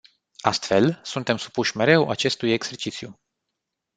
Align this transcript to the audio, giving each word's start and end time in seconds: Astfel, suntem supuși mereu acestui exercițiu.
Astfel, 0.41 0.99
suntem 1.03 1.37
supuși 1.37 1.77
mereu 1.77 2.09
acestui 2.09 2.51
exercițiu. 2.51 3.19